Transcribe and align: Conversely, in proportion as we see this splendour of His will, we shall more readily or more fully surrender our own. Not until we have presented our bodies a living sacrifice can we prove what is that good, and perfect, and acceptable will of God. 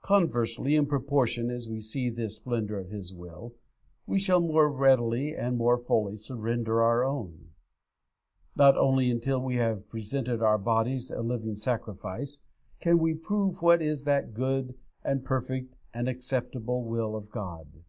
Conversely, 0.00 0.74
in 0.74 0.86
proportion 0.86 1.50
as 1.50 1.68
we 1.68 1.80
see 1.80 2.08
this 2.08 2.36
splendour 2.36 2.78
of 2.78 2.88
His 2.88 3.12
will, 3.12 3.56
we 4.06 4.18
shall 4.18 4.40
more 4.40 4.70
readily 4.72 5.34
or 5.34 5.50
more 5.50 5.76
fully 5.76 6.16
surrender 6.16 6.80
our 6.80 7.04
own. 7.04 7.50
Not 8.54 8.78
until 8.78 9.38
we 9.42 9.56
have 9.56 9.86
presented 9.90 10.40
our 10.40 10.56
bodies 10.56 11.10
a 11.10 11.20
living 11.20 11.56
sacrifice 11.56 12.40
can 12.80 12.98
we 12.98 13.12
prove 13.12 13.60
what 13.60 13.82
is 13.82 14.04
that 14.04 14.32
good, 14.32 14.76
and 15.04 15.22
perfect, 15.26 15.76
and 15.92 16.08
acceptable 16.08 16.82
will 16.82 17.14
of 17.14 17.30
God. 17.30 17.84